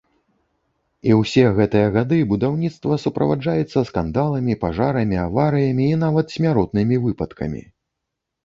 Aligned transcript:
І 1.09 1.11
ўсе 1.17 1.41
гэтыя 1.57 1.91
гады 1.97 2.17
будаўніцтва 2.31 2.97
суправаджаецца 3.03 3.83
скандаламі, 3.91 4.57
пажарамі, 4.65 5.17
аварыямі 5.27 5.85
і 5.91 6.01
нават 6.05 6.27
смяротнымі 6.39 6.95
выпадкамі. 7.05 7.61